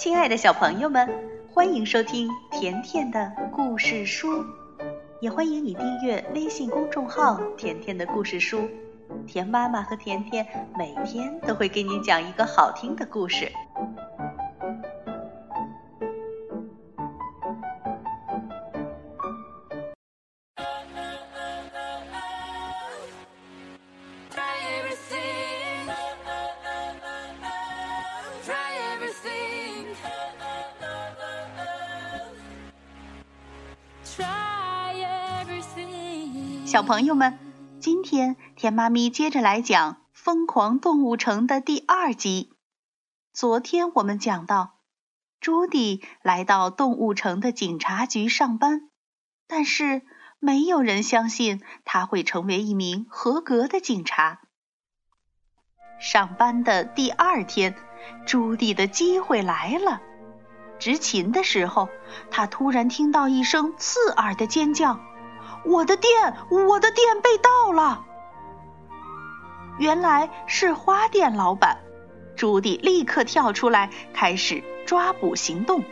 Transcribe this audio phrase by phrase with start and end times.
[0.00, 1.06] 亲爱的小朋友们，
[1.52, 4.42] 欢迎收听甜甜的故事书，
[5.20, 8.66] 也欢迎你订阅微信公众号“甜甜的故事书”。
[9.28, 10.46] 甜妈妈和甜甜
[10.78, 13.52] 每天都会给你讲一个好听的故事。
[36.70, 37.36] 小朋友们，
[37.80, 42.52] 今天甜妈咪接着来讲《疯狂动物城》的第二集。
[43.32, 44.78] 昨天我们讲到，
[45.40, 48.88] 朱迪来到动物城的警察局上班，
[49.48, 50.02] 但是
[50.38, 54.38] 没有人相信他会成为一名合格的警察。
[55.98, 57.74] 上班的第二天，
[58.26, 60.00] 朱迪的机会来了。
[60.78, 61.88] 执勤的时候，
[62.30, 65.00] 他突然听到一声刺耳的尖叫。
[65.64, 68.04] 我的店，我的店被盗了！
[69.78, 71.78] 原来是花店老板。
[72.36, 75.84] 朱迪立刻跳出来，开始抓捕行动。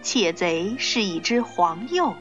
[0.00, 2.14] 窃贼是一只黄鼬，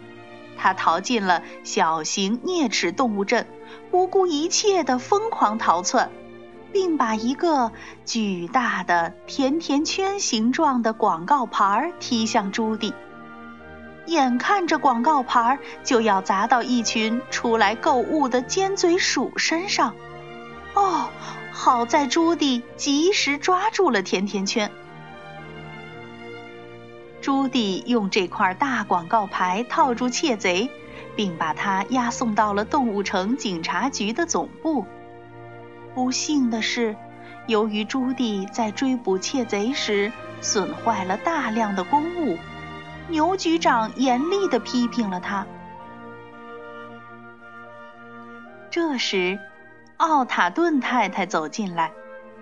[0.58, 3.48] 他逃进了小型啮齿动物镇，
[3.92, 6.12] 不顾一切的疯狂逃窜，
[6.72, 7.72] 并把一个
[8.06, 12.94] 巨大的甜甜圈形状的广告牌踢向朱迪。
[14.06, 19.96] 眼看着广告牌就要砸到一群出来购物的尖嘴鼠身上，
[20.74, 21.10] 哦，
[21.52, 24.70] 好在朱迪及时抓住了甜甜圈。
[27.22, 30.70] 朱迪用这块大广告牌套住窃贼，
[31.16, 34.86] 并把他押送到了动物城警察局的总部。
[35.96, 36.98] 不幸的是，
[37.48, 42.38] 由于朱迪在追捕窃贼时损坏了大量的公物。
[43.14, 45.46] 牛局长严厉地批评了他。
[48.72, 49.38] 这时，
[49.98, 51.92] 奥塔顿太太走进来，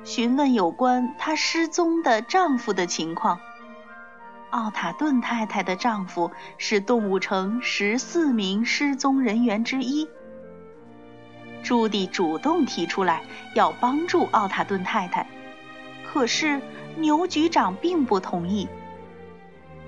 [0.06, 3.38] 询问有关她失踪的丈夫的情况。
[4.52, 10.08] 奥塔顿太太的丈夫是动物城十四名失踪人员之一。
[11.62, 13.24] 朱迪主动提出来
[13.56, 15.28] 要帮助奥塔顿太太，
[16.06, 16.62] 可是
[16.96, 18.70] 牛局长并不同意。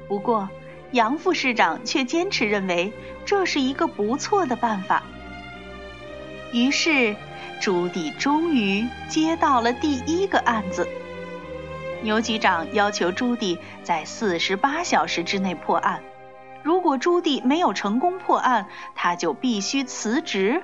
[0.09, 0.49] 不过，
[0.93, 2.93] 杨副市长却坚持认为
[3.25, 5.01] 这是一个不错的办法。
[6.51, 7.15] 于是，
[7.59, 10.87] 朱迪终于接到了第一个案子。
[12.03, 16.03] 牛局长要求朱迪在四十八小时之内破案，
[16.61, 20.61] 如果朱迪没有成功破案，他就必须辞职。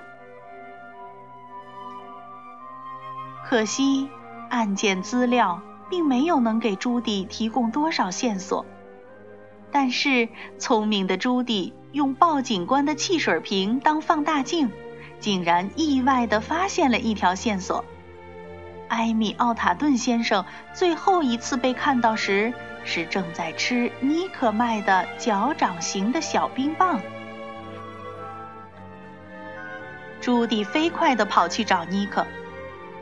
[3.47, 4.07] 可惜，
[4.51, 5.59] 案件资料
[5.90, 8.63] 并没有能给朱迪提供多少线索。
[9.72, 14.72] 但是，聪明的朱迪用报警官的汽水瓶当放大镜，
[15.19, 17.85] 竟然意外地发现了一条线索：
[18.88, 20.44] 埃米·奥塔顿先生
[20.74, 22.53] 最后一次被看到时，
[22.84, 27.00] 是正在吃尼克卖的脚掌形的小冰棒。
[30.19, 32.25] 朱迪飞快地跑去找尼克，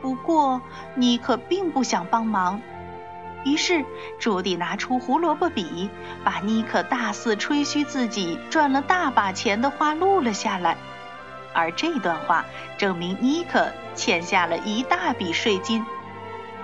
[0.00, 0.60] 不过
[0.94, 2.60] 尼克并不想帮忙。
[3.48, 3.84] 于是，
[4.18, 5.88] 朱迪拿出胡萝卜笔，
[6.22, 10.76] 把妮可大肆吹嘘自己赚了大把钱的话录了下来。
[11.54, 12.44] 而这段话
[12.76, 15.84] 证明妮可欠下了一大笔税金。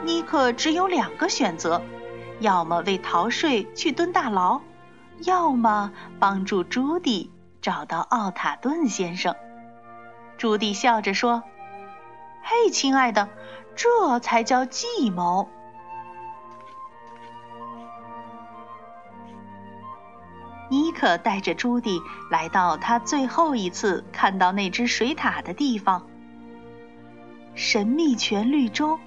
[0.02, 1.80] 妮可只有两个选择：
[2.38, 4.60] 要么为逃税去蹲大牢，
[5.20, 5.90] 要么
[6.20, 7.30] 帮助朱迪
[7.62, 9.34] 找到奥塔顿先生。
[10.36, 11.42] 朱迪笑着说
[12.44, 13.28] ：“嘿，亲爱的，
[13.74, 15.48] 这才叫计谋。”
[21.04, 22.00] 可带着朱迪
[22.30, 26.06] 来到他最后一次看到那只水獭的地方——
[27.54, 28.98] 神秘泉绿洲。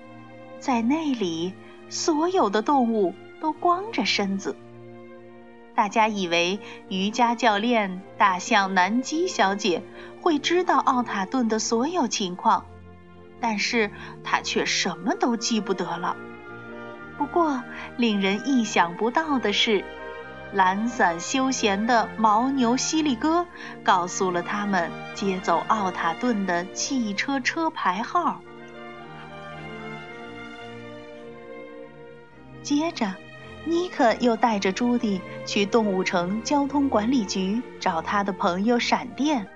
[0.59, 1.55] 在那里，
[1.89, 4.55] 所有的动物都光着身子。
[5.73, 9.81] 大家以为瑜伽教练大象南基小姐
[10.21, 12.67] 会知道奥塔顿的所有情况，
[13.41, 13.89] 但是
[14.23, 16.15] 她却什么都记不得了。
[17.17, 17.63] 不过，
[17.97, 19.83] 令人意想不到的是。
[20.53, 23.45] 懒散休闲的牦牛犀利哥
[23.83, 28.41] 告诉了他们接走奥塔顿的汽车车牌号。
[32.63, 33.13] 接着，
[33.65, 39.47] 尼克又带着朱迪去动物城交通管理局找他的朋友闪电。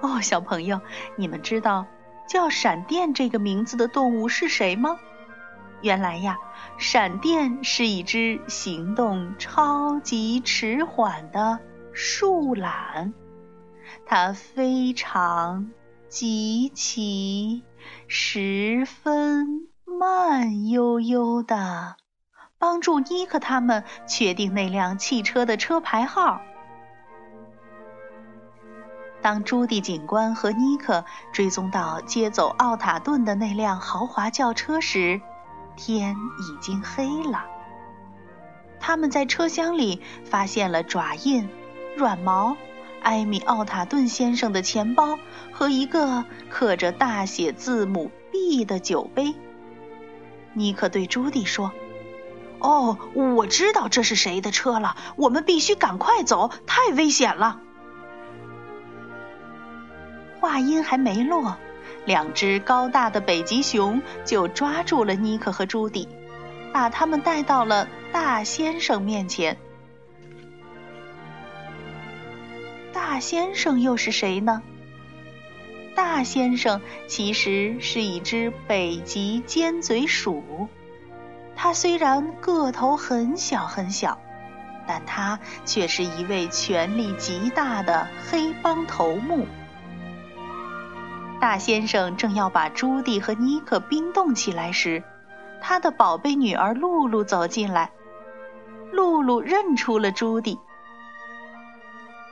[0.00, 0.80] 哦，小朋友，
[1.16, 1.86] 你们知道
[2.28, 4.98] 叫闪电这个名字的动物是谁吗？
[5.84, 6.38] 原来呀，
[6.78, 11.58] 闪电是一只行动超级迟缓的
[11.92, 13.12] 树懒，
[14.06, 15.70] 它非常
[16.08, 17.62] 极其
[18.08, 21.96] 十分慢悠悠的
[22.56, 26.40] 帮助尼克他们确定那辆汽车的车牌号。
[29.20, 35.20] 当朱迪警官和尼克追踪到接走奥塔顿的那辆豪华轿车时，
[35.76, 37.44] 天已经黑了。
[38.80, 41.48] 他们在车厢里发现了爪印、
[41.96, 42.56] 软毛、
[43.02, 45.18] 埃米·奥塔顿先生的钱包
[45.52, 49.34] 和一个刻着大写字母 B 的酒杯。
[50.52, 51.72] 尼克对朱迪说
[52.60, 54.96] ：“哦，我知道这是谁的车了。
[55.16, 57.60] 我们必须赶快走，太危险了。”
[60.40, 61.56] 话音还没落。
[62.06, 66.08] 两只高大的北极熊就抓住了尼克和朱迪，
[66.72, 69.56] 把他们带到了大先生面前。
[72.92, 74.62] 大先生又是谁呢？
[75.94, 80.68] 大先生其实是一只北极尖嘴鼠，
[81.54, 84.18] 它虽然个头很小很小，
[84.86, 89.46] 但它却是一位权力极大的黑帮头目。
[91.44, 95.04] 大先生正要把朱迪和尼克冰冻起来时，
[95.60, 97.90] 他的宝贝女儿露露走进来。
[98.90, 100.58] 露露认出了朱迪。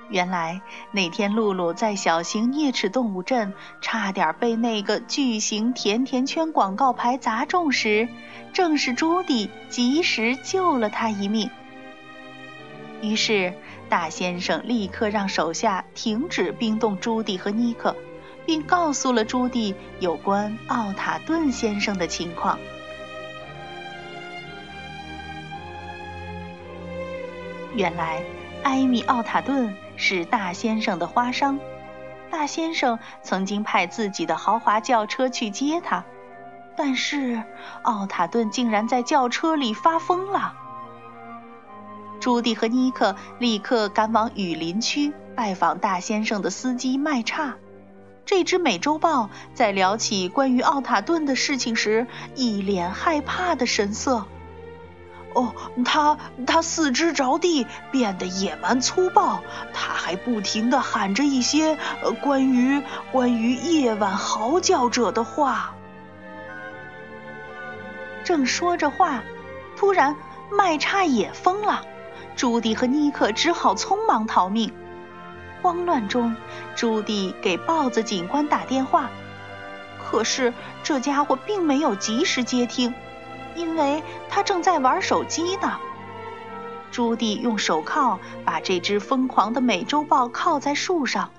[0.08, 0.62] 原来
[0.92, 8.08] 那天露露在小型啮齿动物镇差点被那个巨型甜甜圈广告牌砸中时，
[8.54, 11.50] 正是朱迪及时救了她一命。
[13.02, 13.52] 于是
[13.90, 17.94] 大先生立刻让手下停止冰冻朱迪和尼克。
[18.46, 22.58] 并告诉了朱迪有关奥塔顿先生的情况。
[27.74, 28.22] 原来，
[28.64, 31.58] 埃米·奥塔顿是大先生的花商，
[32.30, 36.04] 大先生曾经派自己的豪华轿车去接他，
[36.76, 37.42] 但是
[37.82, 40.54] 奥塔顿竟然在轿车里发疯了。
[42.20, 47.56] 朱迪和尼克立刻赶往雨林区拜访大先生的司机麦叉。
[48.24, 54.26] 这只美洲豹在聊起关于奥塔顿的事情时，一脸害怕的神色。
[55.34, 55.54] 哦，
[55.84, 59.42] 它它四肢着地，变得野蛮粗暴，
[59.72, 61.78] 它还不停地喊着一些
[62.20, 65.74] 关于关于夜晚嚎叫者的话。
[68.24, 69.22] 正说着话，
[69.76, 70.14] 突然
[70.50, 71.82] 麦叉也疯了，
[72.36, 74.72] 朱迪和尼克只好匆忙逃命。
[75.62, 76.34] 慌乱中，
[76.74, 79.08] 朱迪给豹子警官打电话，
[80.02, 82.92] 可是这家伙并没有及时接听，
[83.54, 85.78] 因为他正在玩手机呢。
[86.90, 91.30] 朱迪用手铐把这只疯狂的美洲豹铐在树上，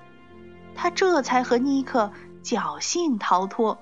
[0.74, 2.10] 他这才和尼克
[2.42, 3.78] 侥幸逃脱。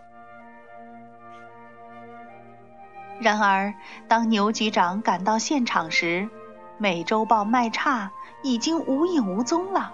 [3.21, 3.73] 然而，
[4.09, 6.29] 当牛局长赶到现场时，
[6.77, 8.11] 美洲豹麦叉
[8.43, 9.93] 已经无影无踪了。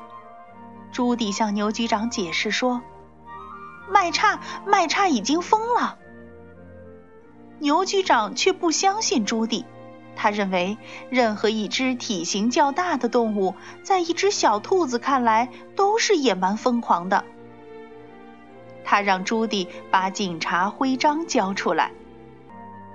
[0.92, 2.82] 朱迪向牛局长解释说
[3.90, 5.98] ：“麦叉，麦叉已经疯了。”
[7.60, 9.64] 牛局长却不相信朱迪，
[10.16, 10.78] 他认为
[11.10, 17.24] 任何一只体型较大的动物，在一只小兔子看来都是野蛮疯狂的。
[18.84, 21.92] 他让朱迪把警察徽章交出来。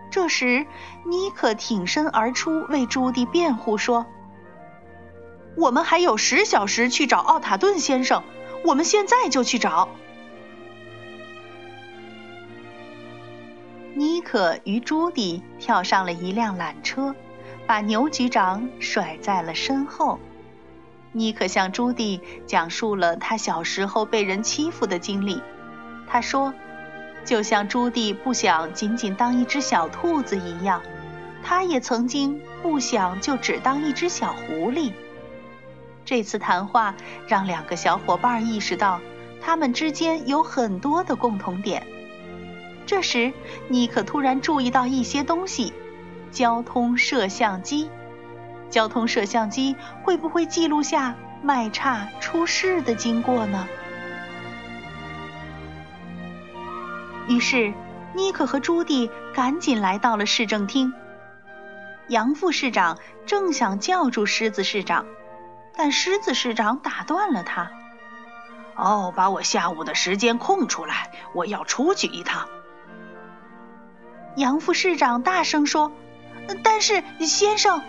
[0.10, 0.65] 这时，
[1.06, 4.06] 尼克挺身而出，为朱迪辩护说。
[5.55, 8.24] 我们还有十小时去找奥塔顿先生，
[8.65, 9.89] 我们现在就去找。
[13.95, 17.13] 尼克与朱迪跳上了一辆缆车，
[17.67, 20.19] 把牛局长甩在了身后。
[21.12, 25.39] 尼克向朱迪讲述了他小时候被人欺负的经历。
[26.07, 26.51] 他说，
[27.24, 30.81] 就像朱迪不想仅仅当一只小兔子一样，
[31.43, 34.91] 他也曾经不想就只当一只小狐狸。
[36.05, 36.95] 这次谈话
[37.27, 39.00] 让两个小伙伴意识到，
[39.41, 41.86] 他们之间有很多的共同点。
[42.86, 43.31] 这时，
[43.69, 45.74] 尼克突然注意到一些东西：
[46.31, 47.89] 交通摄像机。
[48.69, 53.67] 交通摄像机会不会记录下麦叉出事的经过呢？
[57.27, 57.74] 于是，
[58.13, 60.93] 尼克和朱迪赶紧来到了市政厅。
[62.10, 65.05] 杨副市长正想叫住狮子市长。
[65.75, 67.72] 但狮子市长打断了他。
[68.75, 72.48] 哦，把我下午的时间空出来，我要出去一趟。
[74.36, 75.92] 杨副市长大声说
[76.63, 77.84] ：“但是，先生。”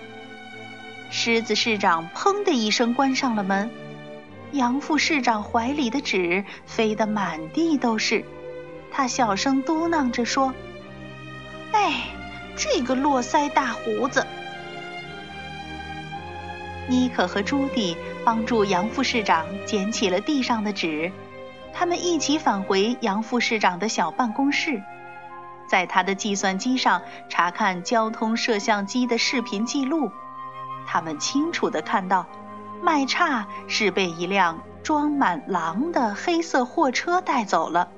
[1.10, 3.70] 狮子市长砰的一声关上了门，
[4.52, 8.24] 杨副市长怀里的纸飞得满地都是，
[8.92, 10.52] 他小声嘟囔着说
[11.72, 12.08] ：“哎，
[12.56, 14.26] 这个络腮大胡子。”
[16.88, 21.10] 妮可和朱迪帮助杨副市长捡起了地上的纸，
[21.72, 24.82] 他们一起返回杨副市长的小办公室，
[25.66, 30.10] 在他的计算机上查看交通摄像机的视频记录。
[30.86, 32.26] 他们清楚地看到，
[32.82, 37.88] 麦叉是被一辆装满狼的黑色货车带走了。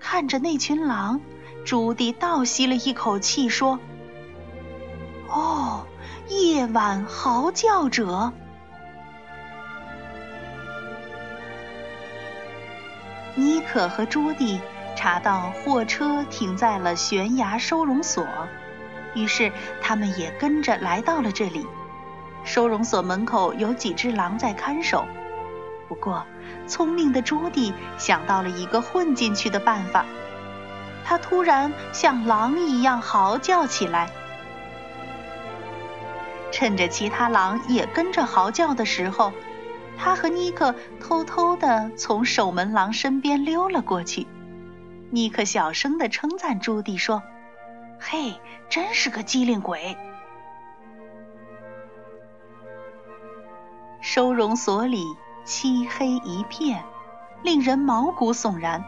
[0.00, 1.20] 看着那群狼，
[1.66, 3.78] 朱迪倒吸了一口气，说
[5.28, 5.86] ：“哦。”
[6.40, 8.32] 夜晚嚎叫者，
[13.34, 14.58] 妮可和朱迪
[14.96, 18.26] 查到货车停在了悬崖收容所，
[19.14, 21.66] 于是他们也跟着来到了这里。
[22.44, 25.04] 收容所门口有几只狼在看守，
[25.86, 26.24] 不过
[26.66, 30.06] 聪明的朱迪想到了一个混进去的办法，
[31.04, 34.10] 他突然像狼一样嚎叫起来。
[36.62, 39.32] 趁着其他狼也跟着嚎叫的时候，
[39.98, 44.28] 他和尼克偷偷地从守门狼身边溜了过去。
[45.10, 47.20] 尼克小声地称赞朱迪说
[47.98, 49.96] ：“嘿，真是个机灵鬼。”
[54.00, 55.02] 收容所里
[55.44, 56.84] 漆黑一片，
[57.42, 58.84] 令人毛骨悚然。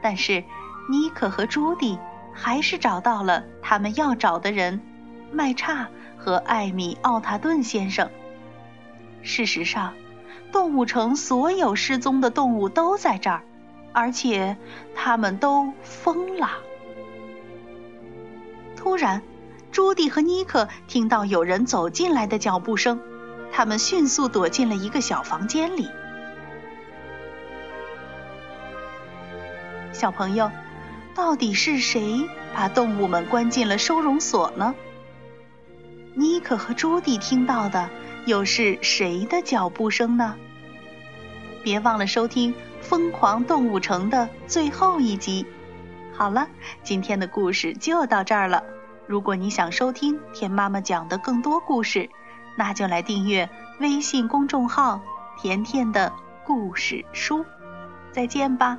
[0.00, 0.44] 但是，
[0.88, 1.98] 尼克和朱迪
[2.32, 4.80] 还是找到了他们要找的人——
[5.34, 5.88] 麦叉。
[6.22, 8.08] 和艾米·奥塔顿先生。
[9.22, 9.92] 事实上，
[10.52, 13.42] 动物城所有失踪的动物都在这儿，
[13.92, 14.56] 而且
[14.94, 16.48] 他们都疯了。
[18.76, 19.20] 突然，
[19.72, 23.00] 朱迪和尼克听到有人走进来的脚步声，
[23.50, 25.88] 他们迅速躲进了一个小房间里。
[29.92, 30.52] 小朋友，
[31.16, 34.72] 到底是谁把动物们关进了收容所呢？
[36.14, 37.88] 妮可和朱迪听到的
[38.26, 40.36] 又是谁的脚步声呢？
[41.62, 45.46] 别忘了收听《疯狂动物城》的最后一集。
[46.12, 46.46] 好了，
[46.82, 48.62] 今天的故事就到这儿了。
[49.06, 52.10] 如果你想收听田妈妈讲的更多故事，
[52.56, 53.48] 那就来订阅
[53.80, 55.00] 微信公众号
[55.40, 56.12] “甜甜的
[56.44, 57.44] 故事书”。
[58.12, 58.78] 再见吧。